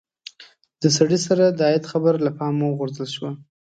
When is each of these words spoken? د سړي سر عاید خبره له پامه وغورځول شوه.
د 0.81 0.83
سړي 0.97 1.17
سر 1.25 1.37
عاید 1.47 1.83
خبره 1.91 2.17
له 2.25 2.31
پامه 2.37 2.65
وغورځول 2.67 3.09
شوه. 3.15 3.31